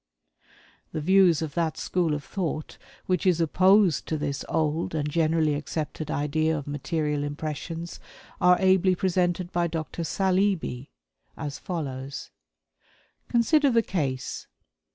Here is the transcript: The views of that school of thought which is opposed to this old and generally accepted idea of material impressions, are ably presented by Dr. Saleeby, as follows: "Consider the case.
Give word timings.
The 0.93 0.99
views 1.01 1.43
of 1.43 1.53
that 1.53 1.77
school 1.77 2.15
of 2.15 2.23
thought 2.23 2.79
which 3.05 3.23
is 3.27 3.39
opposed 3.39 4.07
to 4.07 4.17
this 4.17 4.43
old 4.49 4.95
and 4.95 5.07
generally 5.07 5.53
accepted 5.53 6.09
idea 6.09 6.57
of 6.57 6.65
material 6.65 7.23
impressions, 7.23 7.99
are 8.41 8.57
ably 8.59 8.95
presented 8.95 9.51
by 9.51 9.67
Dr. 9.67 10.03
Saleeby, 10.03 10.89
as 11.37 11.59
follows: 11.59 12.31
"Consider 13.29 13.69
the 13.69 13.83
case. 13.83 14.47